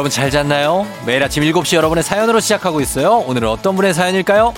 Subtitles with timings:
[0.00, 0.86] 여러분 잘 잤나요?
[1.04, 3.18] 매일 아침 7시 여러분의 사연으로 시작하고 있어요.
[3.18, 4.54] 오늘은 어떤 분의 사연일까요?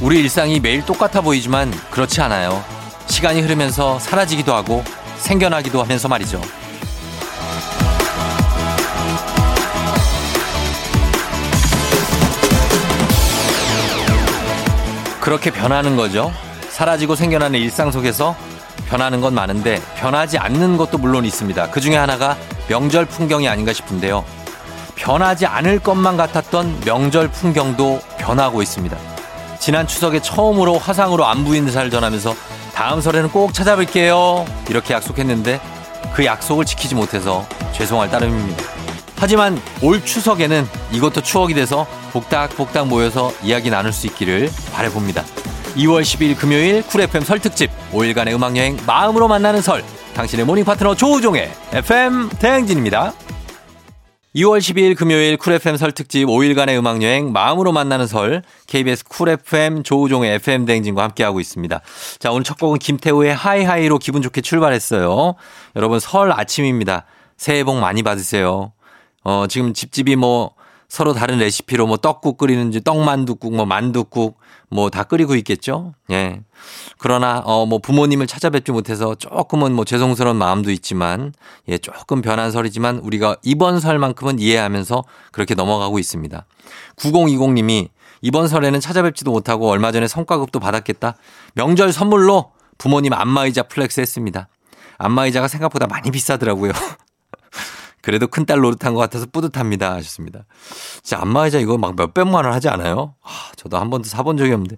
[0.00, 2.62] 우리 일상이 매일 똑같아 보이지만 그렇지 않아요.
[3.08, 4.84] 시간이 흐르면서 사라지기도 하고
[5.16, 6.40] 생겨나기도 하면서 말이죠.
[15.22, 16.32] 그렇게 변하는 거죠.
[16.68, 18.34] 사라지고 생겨나는 일상 속에서
[18.88, 21.70] 변하는 건 많은데 변하지 않는 것도 물론 있습니다.
[21.70, 22.36] 그 중에 하나가
[22.68, 24.24] 명절 풍경이 아닌가 싶은데요.
[24.96, 28.96] 변하지 않을 것만 같았던 명절 풍경도 변하고 있습니다.
[29.60, 32.34] 지난 추석에 처음으로 화상으로 안부 인사를 전하면서
[32.74, 34.44] 다음 설에는 꼭 찾아뵐게요.
[34.70, 35.60] 이렇게 약속했는데
[36.14, 38.64] 그 약속을 지키지 못해서 죄송할 따름입니다.
[39.18, 45.24] 하지만 올 추석에는 이것도 추억이 돼서 복닥복닥 모여서 이야기 나눌 수 있기를 바래봅니다.
[45.76, 49.82] 2월 10일 금요일 Cool FM 설 특집 5일간의 음악 여행 마음으로 만나는 설
[50.14, 53.14] 당신의 morning 파트너 조우종의 FM 대행진입니다.
[54.34, 59.28] 2월 12일 금요일 Cool FM 설 특집 5일간의 음악 여행 마음으로 만나는 설 KBS Cool
[59.28, 61.80] FM 조우종의 FM 대행진과 함께하고 있습니다.
[62.18, 65.34] 자 오늘 첫 곡은 김태우의 High High로 기분 좋게 출발했어요.
[65.76, 67.04] 여러분 설 아침입니다.
[67.36, 68.72] 새해 복 많이 받으세요.
[69.22, 70.54] 어 지금 집집이 뭐
[70.92, 75.94] 서로 다른 레시피로 뭐 떡국 끓이는지 떡만두국 뭐 만두국 뭐 다 끓이고 있겠죠.
[76.10, 76.42] 예.
[76.98, 81.32] 그러나 어 뭐 부모님을 찾아뵙지 못해서 조금은 뭐 죄송스러운 마음도 있지만
[81.68, 86.44] 예 조금 변한 설이지만 우리가 이번 설만큼은 이해하면서 그렇게 넘어가고 있습니다.
[86.96, 87.88] 9020 님이
[88.20, 91.14] 이번 설에는 찾아뵙지도 못하고 얼마 전에 성과급도 받았겠다.
[91.54, 94.48] 명절 선물로 부모님 안마의자 flex 했습니다.
[94.98, 96.72] 안마의자가 생각보다 많이 비싸더라고요.
[98.02, 99.94] 그래도 큰딸 노릇한 것 같아서 뿌듯합니다.
[99.94, 100.44] 하셨습니다.
[101.02, 103.14] 진짜 안마의자 이거 막 몇백만 원 하지 않아요?
[103.22, 104.76] 아, 저도 한 번도 사본 적이 없는데.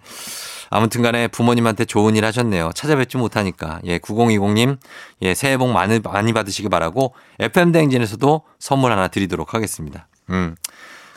[0.70, 2.70] 아무튼 간에 부모님한테 좋은 일 하셨네요.
[2.74, 3.80] 찾아뵙지 못하니까.
[3.84, 4.78] 예, 9020님,
[5.22, 10.08] 예, 새해 복 많이, 많이 받으시기 바라고 FM대행진에서도 선물 하나 드리도록 하겠습니다.
[10.30, 10.56] 음.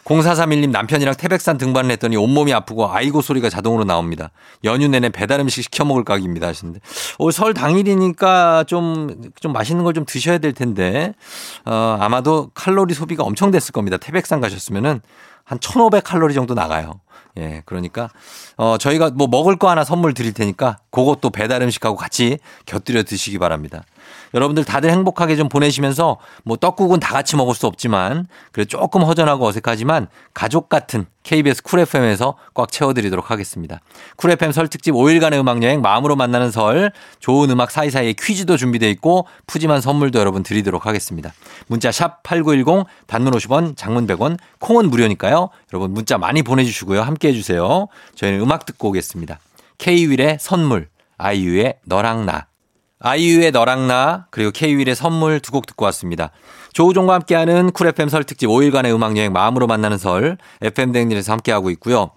[0.07, 4.31] 0431님 남편이랑 태백산 등반을 했더니 온몸이 아프고 아이고 소리가 자동으로 나옵니다.
[4.63, 6.79] 연휴 내내 배달 음식 시켜 먹을 각입니다 하시는데.
[7.19, 11.15] 오, 설 당일이니까 좀, 좀 맛있는 걸 좀 드셔야 될 텐데,
[11.65, 13.97] 어, 아마도 칼로리 소비가 엄청 됐을 겁니다.
[13.97, 15.01] 태백산 가셨으면은
[15.43, 17.01] 한 1500 칼로리 정도 나가요.
[17.37, 18.09] 예, 그러니까,
[18.57, 22.37] 어, 저희가 뭐 먹을 거 하나 선물 드릴 테니까 그것도 배달 음식하고 같이
[22.67, 23.83] 곁들여 드시기 바랍니다.
[24.33, 29.45] 여러분들 다들 행복하게 좀 보내시면서 뭐 떡국은 다 같이 먹을 수 없지만 그래 조금 허전하고
[29.45, 33.81] 어색하지만 가족 같은 KBS Cool FM에서 꽉 채워드리도록 하겠습니다.
[34.15, 38.89] Cool FM 설 특집 5일간의 음악 여행 마음으로 만나는 설 좋은 음악 사이사이에 퀴즈도 준비되어
[38.91, 41.33] 있고 푸짐한 선물도 여러분 드리도록 하겠습니다.
[41.67, 45.49] 문자 샵 8910 단문 50원 장문 100원 콩은 무료니까요.
[45.73, 47.01] 여러분 문자 많이 보내주시고요.
[47.01, 47.87] 함께 해 주세요.
[48.15, 49.39] 저희는 음악 듣고 오겠습니다.
[49.77, 50.87] K-윌의 선물
[51.17, 52.47] 아이유의 너랑 나
[52.99, 56.31] 아이유의 너랑 나 그리고 K-윌의 선물 두 곡 듣고 왔습니다.
[56.73, 61.69] 조우종과 함께하는 쿨 FM 설 특집 5일간의 음악 여행 마음으로 만나는 설 FM 대행진에서 함께하고
[61.71, 62.11] 있고요.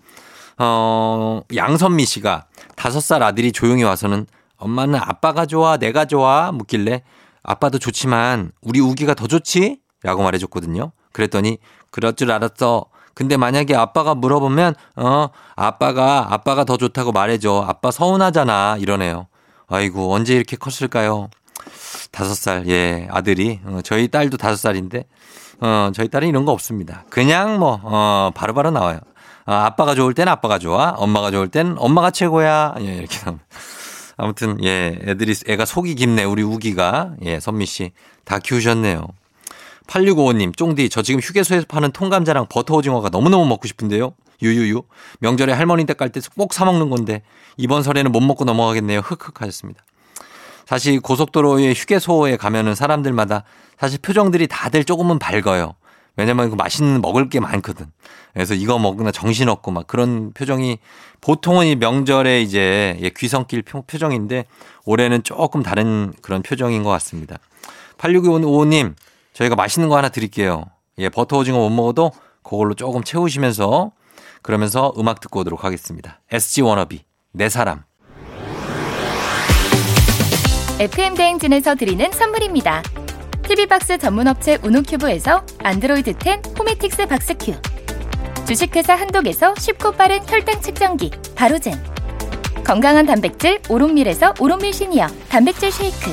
[0.58, 2.44] 어, 양선미 씨가
[2.76, 4.26] 다섯 살 아들이 조용히 와서는
[4.58, 7.02] 엄마는 아빠가 좋아 내가 좋아 묻길래
[7.42, 9.78] 아빠도 좋지만 우리 우기가 더 좋지?
[10.02, 10.92] 라고 말해줬거든요.
[11.12, 11.58] 그랬더니
[11.90, 12.86] 그럴 줄 알았어.
[13.14, 17.64] 근데 만약에 아빠가 물어보면 어 아빠가 아빠가 더 좋다고 말해줘.
[17.66, 19.26] 아빠 서운하잖아 이러네요.
[19.70, 21.31] 아이고, 언제 이렇게 컸을까요?
[22.10, 23.60] 다섯 살, 예, 아들이.
[23.64, 25.04] 어, 저희 딸도 다섯 살인데,
[25.60, 27.04] 어, 저희 딸은 이런 거 없습니다.
[27.08, 28.98] 그냥 뭐, 어, 바로바로 나와요.
[29.47, 30.91] 어, 아빠가 좋을 땐 아빠가 좋아.
[30.97, 32.75] 엄마가 좋을 땐 엄마가 최고야.
[32.81, 33.46] 예, 이렇게 나옵니다.
[34.17, 37.12] 아무튼, 예, 애들이, 애가 속이 깊네, 우리 우기가.
[37.22, 37.93] 예, 선미 씨.
[38.25, 39.06] 다 키우셨네요.
[39.87, 44.14] 8655님, 쫑디, 저 지금 휴게소에서 파는 통감자랑 버터 오징어가 너무너무 먹고 싶은데요.
[44.42, 44.82] 유유유.
[45.20, 47.22] 명절에 할머니 댁 갈 때 꼭 사먹는 건데
[47.56, 49.00] 이번 설에는 못 먹고 넘어가겠네요.
[49.00, 49.84] 흑흑 하셨습니다.
[50.66, 53.44] 사실 고속도로의 휴게소에 가면은 사람들마다
[53.78, 55.75] 사실 표정들이 다들 조금은 밝아요.
[56.16, 57.87] 왜냐면 그 맛있는 먹을 게 많거든.
[58.34, 60.78] 그래서 이거 먹으나 정신없고 막 그런 표정이
[61.20, 64.44] 보통은 이 명절에 이제 예, 귀성길 표정인데
[64.84, 67.38] 올해는 조금 다른 그런 표정인 것 같습니다.
[67.98, 68.94] 8625님,
[69.32, 70.64] 저희가 맛있는 거 하나 드릴게요.
[70.98, 72.12] 예, 버터 오징어 못 먹어도
[72.43, 73.93] 그걸로 조금 채우시면서
[74.42, 76.20] 그러면서 음악 듣고 오도록 하겠습니다.
[76.31, 77.84] SG 워너비, 내 사람.
[80.78, 82.82] FM 대행진에서 드리는 선물입니다.
[83.42, 87.54] TV박스 전문업체 우노큐브에서 안드로이드 10 호메틱스 박스큐.
[88.46, 91.75] 주식회사 한독에서 쉽고 빠른 혈당 측정기 바로젠.
[92.64, 96.10] 건강한 단백질 오롯밀에서 오롯밀 시니어 단백질 쉐이크.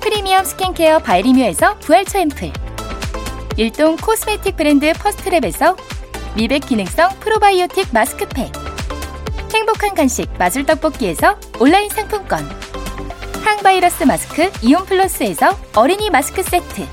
[0.00, 2.52] 프리미엄 스킨케어 바이리뮤에서 부활초 앰플.
[3.56, 5.76] 일동 코스메틱 브랜드 퍼스트랩에서
[6.34, 8.52] 미백 기능성 프로바이오틱 마스크팩.
[9.52, 12.48] 행복한 간식 마술 떡볶이에서 온라인 상품권.
[13.44, 16.86] 항바이러스 마스크 이온 플러스에서 어린이 마스크 세트.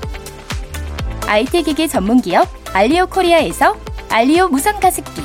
[1.26, 3.76] IT 기기 전문 기업 알리오 코리아에서
[4.10, 5.22] 알리오 무선 가습기.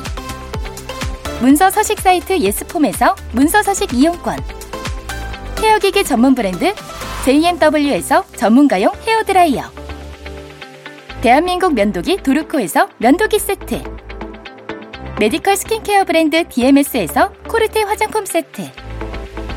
[1.42, 4.38] 문서 서식 사이트 예스폼에서 문서 서식 이용권.
[5.60, 6.74] 헤어기기 전문 브랜드
[7.26, 9.83] JMW에서 전문가용 헤어드라이어
[11.24, 13.82] 대한민국 면도기 도르코에서 면도기 세트.
[15.22, 18.70] 메디컬 스킨케어 브랜드 DMS에서 코르테 화장품 세트.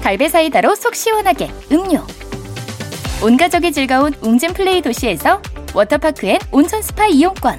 [0.00, 2.06] 갈배 사이다로 속 시원하게 음료.
[3.20, 5.42] 온가족이 즐거운 웅진 플레이 도시에서
[5.74, 7.58] 워터파크 and 온천 스파 이용권.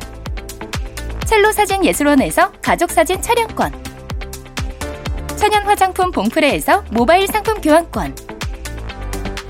[1.25, 3.73] 첼로 사진 예술원에서 가족 사진 촬영권.
[5.35, 8.15] 천연 화장품 봉프레에서 모바일 상품 교환권.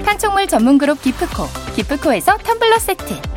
[0.03, 1.43] 판촉물 전문 그룹 기프코
[1.75, 3.36] 기프코에서 텀블러 세트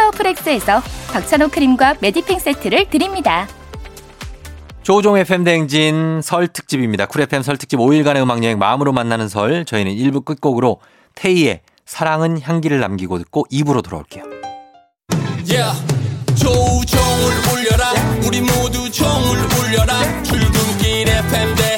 [0.00, 0.82] 파워풀엑스에서
[1.12, 3.46] 박찬호 크림과 메디핑 세트를 드립니다.
[4.82, 7.06] 조우종의 FM 대행진 설 특집입니다.
[7.06, 9.64] Cool FM 설 특집 5일간의 음악 여행 마음으로 만나는 설.
[9.64, 10.80] 저희는 1부 끝곡으로
[11.14, 14.24] 테이의 사랑은 향기를 남기고 듣고 2부로 돌아올게요.
[15.46, 15.76] Yeah.
[16.36, 17.92] 조종을 울려라
[18.26, 21.69] 우리 모두 종을 울려라 출근길 FM 대행진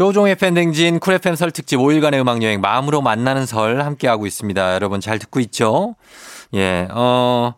[0.00, 4.72] 조종의 팬댕진 쿨 FM 설 특집 5일간의 음악여행 마음으로 만나는 설 함께하고 있습니다.
[4.74, 5.94] 여러분 잘 듣고 있죠?
[6.54, 7.52] 예, 어,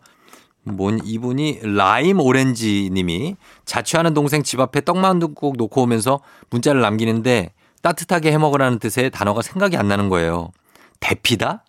[0.63, 6.19] 뭔 이분이 라임 오렌지 님이 자취하는 동생 집 앞에 떡만둣국 놓고 오면서
[6.49, 10.51] 문자를 남기는데 따뜻하게 해 먹으라는 뜻의 단어가 생각이 안 나는 거예요.
[10.99, 11.63] 데피다?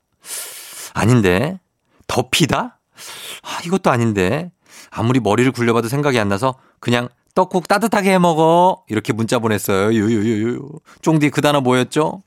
[0.93, 1.61] 아닌데.
[2.09, 2.81] 덥히다?
[3.43, 4.51] 아, 이것도 아닌데.
[4.91, 8.85] 아무리 머리를 굴려봐도 생각이 안 나서 그냥 떡국 따뜻하게 해 먹어.
[8.89, 9.93] 이렇게 문자 보냈어요.
[9.93, 10.69] 유유유유.
[11.03, 12.23] 쫑디 그 단어 뭐였죠?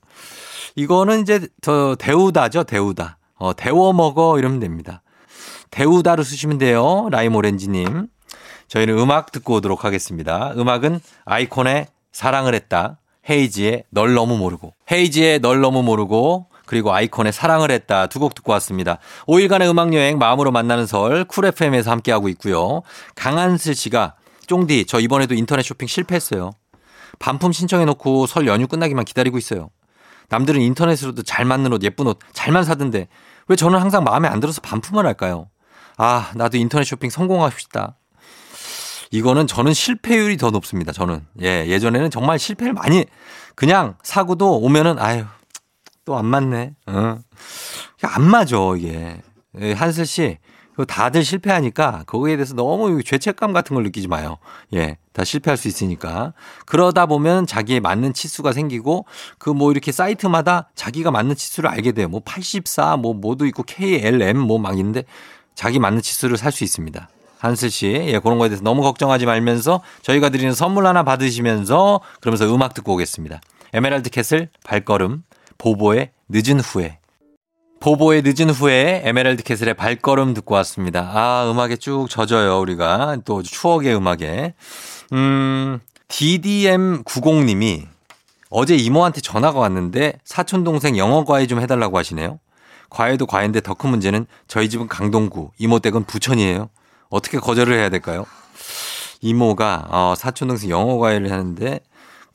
[0.76, 2.64] 이거는 이제 더 데우다죠.
[2.64, 3.18] 데우다.
[3.36, 5.02] 어, 데워 먹어 이러면 됩니다.
[5.70, 7.08] 데우다로 쓰시면 돼요.
[7.10, 8.08] 라임 오렌지님.
[8.68, 10.52] 저희는 음악 듣고 오도록 하겠습니다.
[10.56, 12.98] 음악은 아이콘의 사랑을 했다.
[13.30, 14.74] 헤이즈의 널 너무 모르고.
[14.90, 16.46] 헤이즈의 널 너무 모르고.
[16.66, 18.08] 그리고 아이콘의 사랑을 했다.
[18.08, 18.98] 두 곡 듣고 왔습니다.
[19.26, 22.82] 5일간의 음악 여행 마음으로 만나는 설 Cool FM에서 함께하고 있고요.
[23.14, 24.14] 강한슬 씨가
[24.48, 26.50] 쫑디 저 이번에도 인터넷 쇼핑 실패했어요.
[27.20, 29.70] 반품 신청해놓고 설 연휴 끝나기만 기다리고 있어요.
[30.30, 33.08] 남들은 인터넷으로도 잘 맞는 옷, 예쁜 옷 잘만 사던데
[33.46, 35.48] 왜 저는 항상 마음에 안 들어서 반품을 할까요?
[35.96, 37.96] 아, 나도 인터넷 쇼핑 성공하고 싶다.
[39.10, 40.92] 이거는 저는 실패율이 더 높습니다.
[40.92, 41.26] 저는.
[41.42, 43.06] 예, 예전에는 정말 실패를 많이
[43.54, 45.24] 그냥 사고도 오면은 아유,
[46.04, 46.74] 또 안 맞네.
[46.86, 47.18] 어.
[48.02, 49.20] 안 맞아, 이게.
[49.60, 50.38] 예, 한슬 씨.
[50.78, 54.38] 그 다들 실패하니까 거기에 대해서 너무 죄책감 같은 걸 느끼지 마요.
[54.74, 54.96] 예.
[55.12, 56.34] 다 실패할 수 있으니까.
[56.66, 59.04] 그러다 보면 자기에 맞는 치수가 생기고
[59.38, 62.08] 그 뭐 이렇게 사이트마다 자기가 맞는 치수를 알게 돼요.
[62.08, 65.02] 뭐 84, 뭐 뭐도 있고 KLM 뭐 막 있는데
[65.56, 67.08] 자기 맞는 치수를 살 수 있습니다.
[67.40, 72.54] 한슬 씨, 예, 그런 거에 대해서 너무 걱정하지 말면서 저희가 드리는 선물 하나 받으시면서 그러면서
[72.54, 73.40] 음악 듣고 오겠습니다.
[73.72, 75.24] 에메랄드 캐슬 발걸음
[75.58, 76.97] 보보의 늦은 후에
[77.80, 81.10] 보보의 늦은 후에 에메랄드 캐슬의 발걸음 듣고 왔습니다.
[81.14, 83.18] 아, 음악에 쭉 젖어요, 우리가.
[83.24, 84.54] 또 추억의 음악에.
[85.12, 87.86] 음, DDM90님이
[88.50, 92.40] 어제 이모한테 전화가 왔는데 사촌동생 영어 과외 좀 해달라고 하시네요.
[92.90, 96.70] 과외도 과외인데 더 큰 문제는 저희 집은 강동구, 이모 댁은 부천이에요.
[97.10, 98.24] 어떻게 거절을 해야 될까요?
[99.20, 101.80] 이모가 어, 사촌동생 영어 과외를 하는데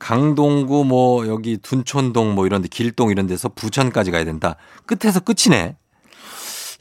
[0.04, 4.58] 강동구 뭐 여기 둔촌동 뭐 이런 데 길동 이런 데서 부천까지 가야 된다.
[4.86, 5.78] 끝에서 끝이네.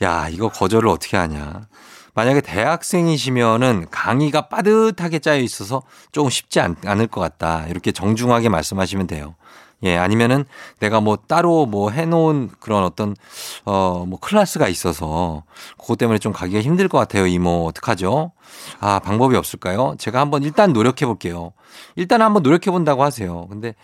[0.03, 1.69] 야, 이거 거절을 어떻게 하냐.
[2.15, 7.65] 만약에 대학생이시면은 강의가 빠듯하게 짜여 있어서 조금 쉽지 않, 않을 것 같다.
[7.69, 9.37] 이렇게 정중하게 말씀하시면 돼요.
[9.85, 10.45] 예, 아니면은
[10.79, 13.17] 내가 뭐 따로 뭐 해놓은 그런 어떤,
[13.65, 15.43] 어, 뭐 클래스가 있어서
[15.79, 17.67] 그것 때문에 좀 가기가 힘들 것 같아요, 이모.
[17.67, 18.33] 어떡하죠?
[18.81, 19.97] 아, 방법이 없을까요?
[19.99, 21.53] 제가 한번 일단 노력해 볼게요.
[21.97, 23.47] 일단 한번 노력해 본다고 하세요.
[23.49, 23.75] 근데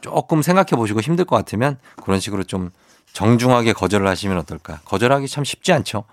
[0.00, 2.70] 조금 생각해 보시고 힘들 것 같으면 그런 식으로 좀
[3.12, 4.80] 정중하게 거절을 하시면 어떨까?
[4.84, 6.04] 거절하기 참 쉽지 않죠.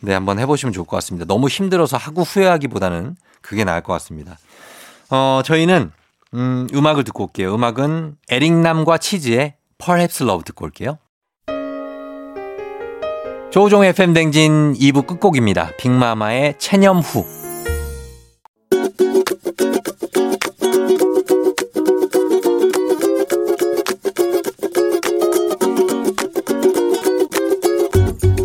[0.00, 1.26] 네, 한번 해보시면 좋을 것 같습니다.
[1.26, 4.38] 너무 힘들어서 하고 후회하기보다는 그게 나을 것 같습니다.
[5.10, 5.92] 어, 저희는
[6.34, 7.54] 음, 음악을 듣고 올게요.
[7.54, 10.98] 음악은 에릭남과 치즈의 Perhaps Love 듣고 올게요.
[13.50, 15.72] 조종 FM 댕진 2부 끝곡입니다.
[15.78, 17.24] 빅마마의 체념 후.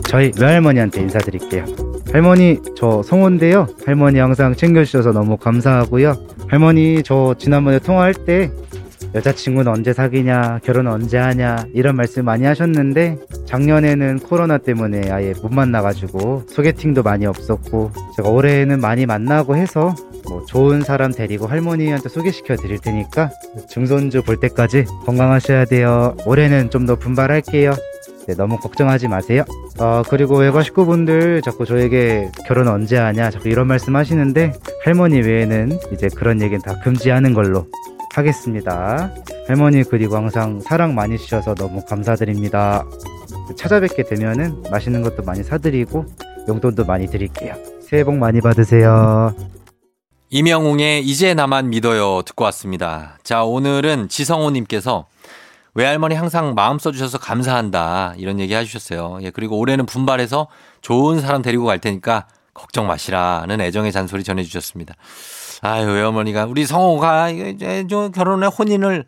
[0.07, 1.65] 저희 외할머니한테 인사드릴게요.
[2.13, 3.67] 할머니, 저 성호인데요.
[3.85, 6.13] 할머니 항상 챙겨주셔서 너무 감사하고요.
[6.53, 8.51] 할머니, 저 지난번에 통화할 때
[9.15, 13.17] 여자친구는 언제 사귀냐, 결혼 언제 하냐, 이런 말씀 많이 하셨는데,
[13.47, 19.95] 작년에는 코로나 때문에 아예 못 만나가지고, 소개팅도 많이 없었고, 제가 올해는 많이 만나고 해서,
[20.29, 23.31] 뭐, 좋은 사람 데리고 할머니한테 소개시켜 드릴 테니까,
[23.71, 26.15] 증손주 볼 때까지 건강하셔야 돼요.
[26.27, 27.73] 올해는 좀 더 분발할게요.
[28.27, 29.43] 네, 너무 걱정하지 마세요.
[29.79, 34.53] 어, 그리고 외가 식구분들 자꾸 저에게 결혼 언제 하냐, 자꾸 이런 말씀 하시는데,
[34.85, 37.67] 할머니 외에는 이제 그런 얘기는 다 금지하는 걸로
[38.13, 39.13] 하겠습니다.
[39.47, 42.85] 할머니 그리고 항상 사랑 많이 주셔서 너무 감사드립니다.
[43.57, 46.05] 찾아뵙게 되면은 맛있는 것도 많이 사드리고
[46.47, 47.55] 용돈도 많이 드릴게요.
[47.81, 49.33] 새해 복 많이 받으세요.
[50.29, 53.17] 이명웅의 이제 나만 믿어요 듣고 왔습니다.
[53.23, 55.05] 자, 오늘은 지성호님께서
[55.73, 58.13] 외할머니 항상 마음 써주셔서 감사한다.
[58.17, 59.19] 이런 얘기 해주셨어요.
[59.21, 60.47] 예, 그리고 올해는 분발해서
[60.81, 64.93] 좋은 사람 데리고 갈 테니까 걱정 마시라는 애정의 잔소리 전해주셨습니다.
[65.61, 69.05] 아유, 외할머니가 우리 성호가 이제 좀 결혼에 혼인을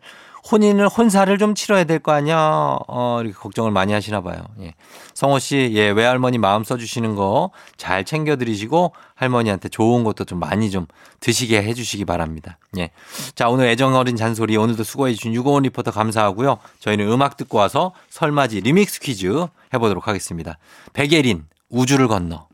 [0.50, 2.78] 혼인을 혼사를 좀 치러야 될 거 아니야.
[2.88, 4.36] 어, 이렇게 걱정을 많이 하시나 봐요.
[4.60, 4.74] 예.
[5.14, 10.38] 성호 씨, 예, 외할머니 마음 써 주시는 거 잘 챙겨 드리시고 할머니한테 좋은 것도 좀
[10.38, 10.86] 많이 좀
[11.20, 12.58] 드시게 해 주시기 바랍니다.
[12.78, 12.90] 예.
[13.34, 16.58] 자, 오늘 애정 어린 잔소리 오늘도 수고해 주신 유고원 리포터 감사하고요.
[16.80, 20.58] 저희는 음악 듣고 와서 설맞이 리믹스 퀴즈 해 보도록 하겠습니다.
[20.92, 22.45] 백예린, 우주를 건너.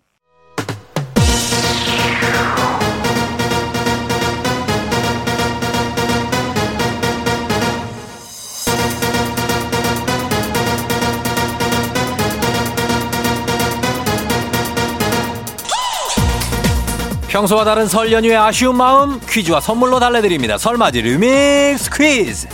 [17.33, 20.59] 평소와 다른 설 연휴의 아쉬운 마음 퀴즈와 선물로 달래드립니다.
[20.59, 22.47] 설맞이 리믹스 퀴즈.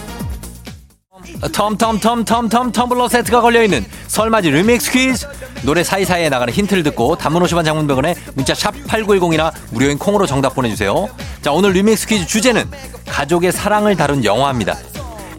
[1.41, 5.27] 텀텀텀텀텀 텀블러 세트가 걸려있는 설맞이 리믹스 퀴즈.
[5.65, 11.09] 노래 사이사이에 나가는 힌트를 듣고 단문 50원 장문병원에 문자 샵 8910이나 무료인 콩으로 정답 보내주세요.
[11.43, 12.71] 자 오늘 리믹스 퀴즈 주제는
[13.09, 14.77] 가족의 사랑을 다룬 영화입니다.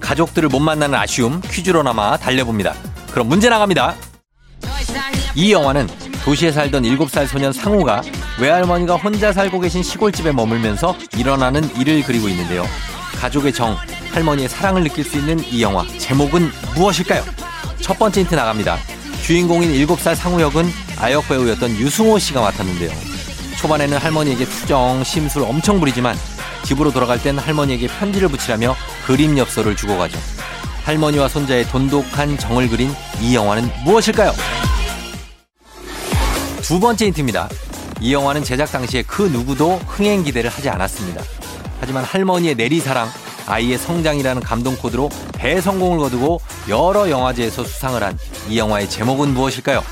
[0.02, 2.74] 가족들을 못 만나는 아쉬움 퀴즈로나마 달려봅니다.
[3.12, 3.96] 그럼 문제 나갑니다.
[5.34, 5.88] 이 영화는
[6.26, 8.02] 도시에 살던 7살 소년 상우가
[8.40, 12.66] 외할머니가 혼자 살고 계신 시골집에 머물면서 일어나는 일을 그리고 있는데요.
[13.20, 13.76] 가족의 정,
[14.14, 17.24] 할머니의 사랑을 느낄 수 있는 이 영화 제목은 무엇일까요?
[17.82, 18.78] 첫 번째 힌트 나갑니다.
[19.24, 20.66] 주인공인 7살 상우 역은
[21.00, 22.90] 아역 배우였던 유승호 씨가 맡았는데요.
[23.58, 26.16] 초반에는 할머니에게 투정, 심술 엄청 부리지만
[26.64, 30.18] 집으로 돌아갈 땐 할머니에게 편지를 붙이라며 그림 엽서를 주고 가죠.
[30.86, 32.90] 할머니와 손자의 돈독한 정을 그린
[33.22, 34.32] 이 영화는 무엇일까요?
[36.62, 37.50] 두 번째 힌트입니다.
[38.02, 41.22] 이 영화는 제작 당시에 그 누구도 흥행 기대를 하지 않았습니다.
[41.80, 43.10] 하지만 할머니의 내리사랑,
[43.48, 46.40] 아이의 성장이라는 감동 코드로 대성공을 거두고
[46.70, 48.18] 여러 영화제에서 수상을 한
[48.50, 49.84] 이 영화의 제목은 무엇일까요?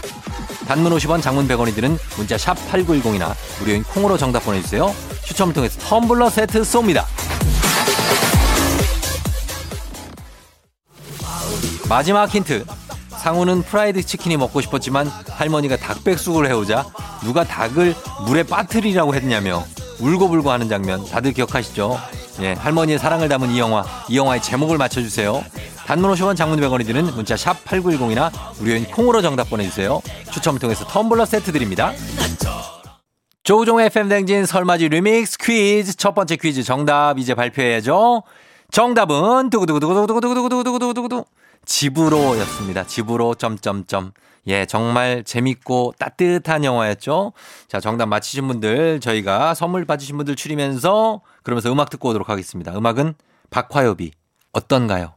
[0.67, 4.93] 단문 50원, 장문 100원이 드는 문자 샵 8910이나 무료인 콩으로 정답 보내주세요.
[5.23, 7.05] 추첨을 통해서 텀블러 세트 쏩니다.
[11.87, 12.65] 마지막 힌트.
[13.09, 16.85] 상우는 프라이드 치킨이 먹고 싶었지만 할머니가 닭백숙을 해오자
[17.23, 17.95] 누가 닭을
[18.25, 19.63] 물에 빠뜨리라고 했냐며
[19.99, 21.97] 울고불고 하는 장면 다들 기억하시죠?
[22.41, 25.43] 예, 할머니의 사랑을 담은 이 영화, 이 영화의 제목을 맞춰주세요.
[25.87, 30.01] 단문 50원 장문 100원이 드는 문자 샵 8910이나 무료인 콩으로 정답 보내주세요.
[30.31, 31.93] 추첨을 통해서 텀블러 세트 드립니다.
[33.43, 38.23] 조우종의 FM댕진 설맞이 리믹스 퀴즈 첫 번째 퀴즈 정답 이제 발표해야죠.
[38.71, 41.23] 정답은 두구두구두구두구두구두구두구두구두구
[41.65, 42.85] 집으로였습니다.
[42.85, 44.11] 집으로 점점점.
[44.47, 47.33] 예, 정말 재밌고 따뜻한 영화였죠.
[47.67, 52.71] 자, 정답 맞히신 분들 저희가 선물 받으신 분들 추리면서 그러면서 음악 듣고 오도록 하겠습니다.
[52.73, 53.15] 음악은
[53.49, 54.11] 박화요비
[54.53, 55.15] 어떤가요?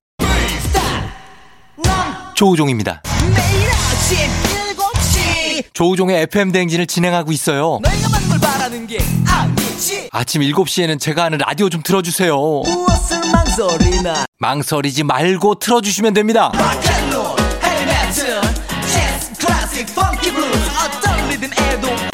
[2.34, 3.02] 조우종입니다.
[3.34, 4.18] 매일 아침
[4.76, 7.78] 7시 조우종의 FM 대행진을 진행하고 있어요.
[10.10, 12.36] 아침 7시에는 제가 하는 라디오 좀 틀어주세요.
[14.38, 16.50] 망설이지 말고 틀어주시면 됩니다.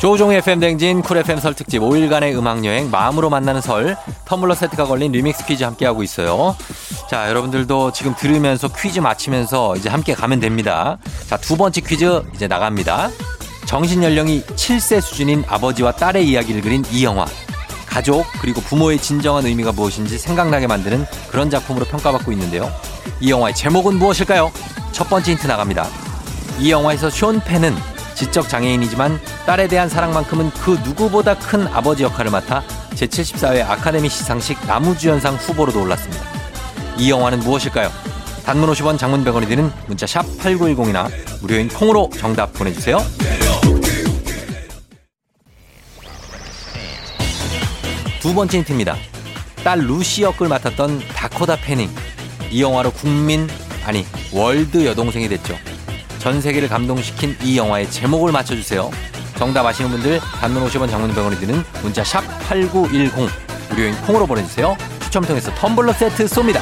[0.00, 4.86] 조우종의 FM 대행진 쿨 FM 설 특집 5일간의 음악 여행 마음으로 만나는 설 텀블러 세트가
[4.86, 6.56] 걸린 리믹스 퀴즈 함께 하고 있어요.
[7.10, 10.96] 자 여러분들도 지금 들으면서 퀴즈 맞히면서 이제 함께 가면 됩니다.
[11.28, 13.10] 자 두 번째 퀴즈 이제 나갑니다.
[13.66, 17.26] 정신 연령이 7세 수준인 아버지와 딸의 이야기를 그린 이 영화.
[17.86, 22.70] 가족 그리고 부모의 진정한 의미가 무엇인지 생각나게 만드는 그런 작품으로 평가받고 있는데요.
[23.20, 24.50] 이 영화의 제목은 무엇일까요?
[24.92, 25.86] 첫 번째 힌트 나갑니다.
[26.58, 27.74] 이 영화에서 쇼 펜은
[28.20, 35.36] 지적 장애인이지만 딸에 대한 사랑만큼은 그 누구보다 큰 아버지 역할을 맡아 제74회 아카데미 시상식 나무주연상
[35.36, 36.22] 후보로도 올랐습니다.
[36.98, 37.90] 이 영화는 무엇일까요?
[38.44, 41.10] 단문 50원 장문 100원이 드는 문자 샵 8910이나
[41.40, 42.98] 무료인 콩으로 정답 보내주세요.
[48.20, 48.96] 두 번째 힌트입니다.
[49.64, 51.88] 딸 루시 역을 맡았던 다코다 패닝.
[52.50, 53.48] 이 영화로 국민,
[53.86, 55.56] 아니, 월드 여동생이 됐죠.
[56.20, 58.90] 전 세계를 감동시킨 이 영화의 제목을 맞춰주세요.
[59.38, 63.28] 정답 아시는 분들 단문 50원 장문 100원이 드는 문자 샵8910
[63.70, 64.76] 무료인 콩으로 보내주세요.
[65.00, 66.60] 추첨 통해서 텀블러 세트 쏩니다.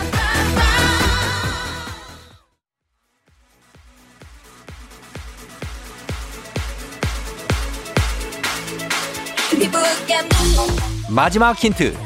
[11.10, 11.96] 마지막 힌트.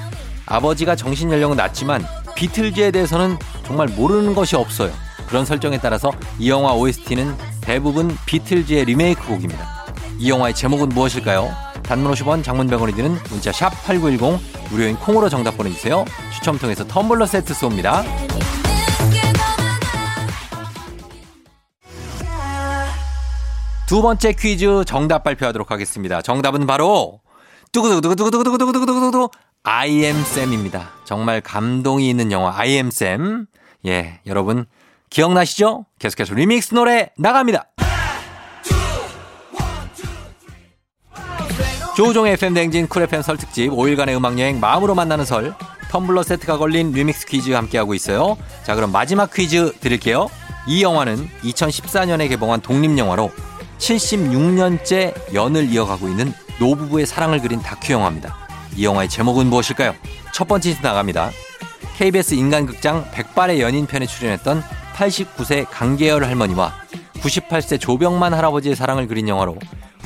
[0.46, 2.02] 아버지가 정신 연령은 낮지만
[2.34, 3.36] 비틀즈에 대해서는
[3.66, 4.90] 정말 모르는 것이 없어요.
[5.32, 9.86] 그런 설정에 따라서 이 영화 OST는 대부분 비틀즈의 리메이크 곡입니다.
[10.18, 11.50] 이 영화의 제목은 무엇일까요?
[11.82, 14.38] 단문 50원, 장문 100원이 드는 문자 샵8910
[14.70, 16.04] 무료인 콩으로 정답 보내주세요.
[16.34, 18.04] 추첨 통해서 텀블러 세트 쏩니다.
[23.86, 26.20] 두 번째 퀴즈 정답 발표하도록 하겠습니다.
[26.20, 27.20] 정답은 바로
[29.78, 30.90] am Sam입니다.
[31.06, 33.46] 정말 감동이 있는 영화 Sam.
[33.86, 34.66] 예, 여러분
[35.12, 35.84] 기억나시죠?
[35.98, 37.66] 계속해서 리믹스 노래 나갑니다.
[41.94, 45.54] 조우종의 FM 대행진 쿨 FM 설 특집 5일간의 음악여행 마음으로 만나는 설
[45.90, 48.38] 텀블러 세트가 걸린 리믹스 퀴즈 함께하고 있어요.
[48.64, 50.30] 자 그럼 마지막 퀴즈 드릴게요.
[50.66, 53.30] 이 영화는 2014년에 개봉한 독립영화로
[53.76, 58.34] 76년째 연을 이어가고 있는 노부부의 사랑을 그린 다큐 영화입니다.
[58.76, 59.94] 이 영화의 제목은 무엇일까요?
[60.32, 61.30] 첫 번째 힌트 나갑니다.
[61.98, 64.62] KBS 인간극장 백발의 연인 편에 출연했던
[64.94, 66.72] 89세 강계열 할머니와
[67.14, 69.56] 98세 조병만 할아버지의 사랑을 그린 영화로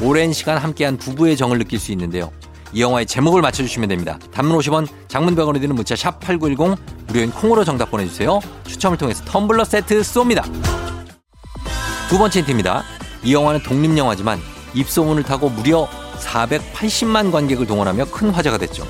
[0.00, 2.30] 오랜 시간 함께한 부부의 정을 느낄 수 있는데요.
[2.72, 4.18] 이 영화의 제목을 맞춰주시면 됩니다.
[4.32, 8.40] 단문 50원, 장문 100원이 드는 문자 샵 8910, 무료인 콩으로 정답 보내주세요.
[8.66, 10.44] 추첨을 통해서 텀블러 세트 쏩니다.
[12.08, 12.82] 두 번째 힌트입니다.
[13.24, 14.38] 이 영화는 독립영화지만
[14.74, 18.86] 입소문을 타고 무려 480만 관객을 동원하며 큰 화제가 됐죠.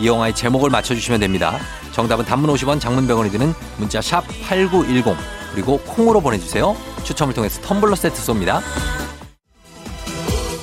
[0.00, 1.58] 이 영화의 제목을 맞춰주시면 됩니다.
[1.92, 5.14] 정답은 단문 50원, 장문 100원이 드는 문자 샵 8910
[5.54, 6.74] 그리고 콩으로 보내주세요.
[7.04, 8.62] 추첨을 통해서 텀블러 세트 쏩니다.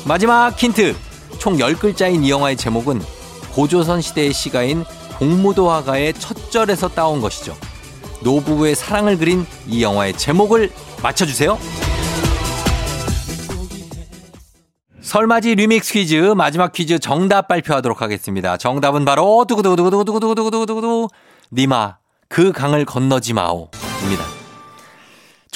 [0.05, 0.95] 마지막 힌트.
[1.37, 3.01] 총 10글자인 이 영화의 제목은
[3.53, 4.83] 고조선 시대의 시가인
[5.19, 7.55] 공무도 화가의 첫 절에서 따온 것이죠.
[8.21, 10.71] 노부부의 사랑을 그린 이 영화의 제목을
[11.03, 11.57] 맞춰주세요.
[15.07, 18.57] 설맞이 리믹스 퀴즈 마지막 퀴즈 정답 발표하도록 하겠습니다.
[18.57, 21.07] 정답은 바로 두구두구두구두구두구두구두구두구
[21.53, 21.95] 님아
[22.27, 24.36] 그 강을 건너지 마오입니다.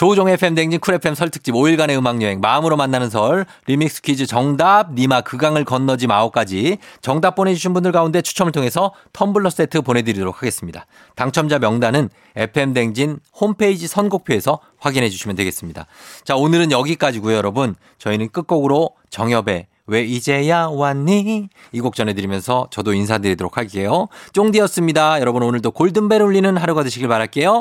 [0.02, 4.94] 조우종의 FM 대행진 쿨 FM 설 특집 5일간의 음악여행 마음으로 만나는 설 리믹스 퀴즈 정답
[4.96, 10.88] 님아 그 강을 건너지 마오까지 정답 보내주신 분들 가운데 추첨을 통해서 텀블러 세트 보내드리도록 하겠습니다.
[11.16, 15.86] 당첨자 명단은 FM 댕진 홈페이지 선곡표에서 확인해 주시면 되겠습니다.
[16.24, 21.48] 자 오늘은 여기까지고요 여러분 저희는 끝곡으로 정엽의 왜 이제야 왔니?
[21.74, 24.08] 이 곡 전해드리면서 저도 인사드리도록 할게요.
[24.34, 25.20] 쫑디였습니다.
[25.22, 27.60] 여러분 오늘도 골든벨 울리는 하루가 되시길 바랄게요.